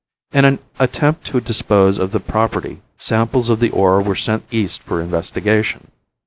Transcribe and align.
In 0.31 0.45
an 0.45 0.57
attempt 0.79 1.27
to 1.27 1.39
dispose 1.39 1.99
of 1.99 2.11
the 2.11 2.19
property 2.19 2.81
samples 2.97 3.51
of 3.51 3.59
the 3.59 3.69
ore 3.69 4.01
were 4.01 4.15
sent 4.15 4.43
east 4.51 4.81
for 4.81 4.99
investigation. 4.99 5.91